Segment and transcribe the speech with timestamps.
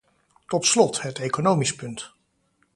[0.45, 2.13] Tot slot, het economisch punt.